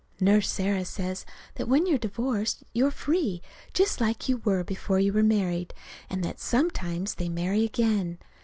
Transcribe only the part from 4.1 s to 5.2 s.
you were before you